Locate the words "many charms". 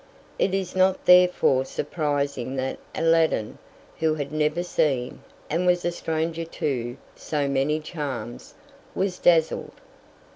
7.47-8.55